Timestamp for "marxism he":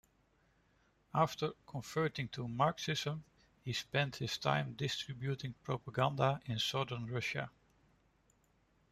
2.47-3.71